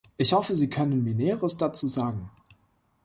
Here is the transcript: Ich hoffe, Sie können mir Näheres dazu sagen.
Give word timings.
Ich 0.17 0.33
hoffe, 0.33 0.55
Sie 0.55 0.67
können 0.67 1.03
mir 1.03 1.13
Näheres 1.13 1.57
dazu 1.57 1.87
sagen. 1.87 2.31